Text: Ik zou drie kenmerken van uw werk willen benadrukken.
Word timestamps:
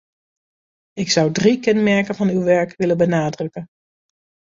Ik 0.93 1.09
zou 1.09 1.31
drie 1.31 1.59
kenmerken 1.59 2.15
van 2.15 2.27
uw 2.29 2.43
werk 2.43 2.73
willen 2.77 2.97
benadrukken. 2.97 3.65